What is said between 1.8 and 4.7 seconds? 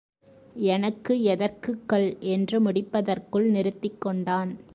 கல் என்று முடிப்பதற்குள் நிறுத்திக் கொண்டான்.